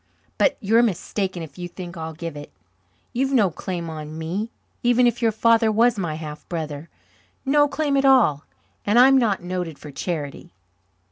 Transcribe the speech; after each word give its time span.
"But 0.39 0.57
you're 0.59 0.81
mistaken 0.81 1.43
if 1.43 1.59
you 1.59 1.67
think 1.67 1.95
I'll 1.95 2.15
give 2.15 2.35
it. 2.35 2.51
You've 3.13 3.31
no 3.33 3.51
claim 3.51 3.87
on 3.87 4.17
me, 4.17 4.49
even 4.81 5.05
if 5.05 5.21
your 5.21 5.31
father 5.31 5.71
was 5.71 5.95
my 5.99 6.15
half 6.15 6.49
brother 6.49 6.89
no 7.45 7.67
claim 7.67 7.95
at 7.95 8.03
all. 8.03 8.43
And 8.83 8.97
I'm 8.97 9.19
not 9.19 9.43
noted 9.43 9.77
for 9.77 9.91
charity." 9.91 10.53